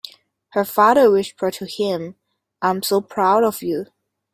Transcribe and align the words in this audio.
Her 0.53 0.65
father 0.65 1.11
whispered 1.11 1.53
to 1.53 1.65
him, 1.65 2.15
"I 2.59 2.71
am 2.71 2.81
so 2.81 3.01
proud 3.01 3.43
of 3.43 3.61
you!" 3.61 3.85